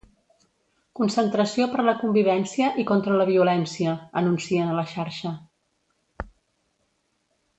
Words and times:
Concentració 0.99 1.67
per 1.73 1.83
la 1.89 1.93
convivència 1.99 2.69
i 2.83 2.87
contra 2.93 3.19
la 3.21 3.27
violència, 3.31 3.93
anuncien 4.23 4.71
a 4.73 4.79
la 4.81 4.87
xarxa. 4.95 5.35